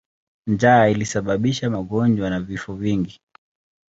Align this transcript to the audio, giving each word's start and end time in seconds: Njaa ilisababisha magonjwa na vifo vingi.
Njaa 0.47 0.87
ilisababisha 0.87 1.69
magonjwa 1.69 2.29
na 2.29 2.39
vifo 2.39 2.73
vingi. 2.73 3.21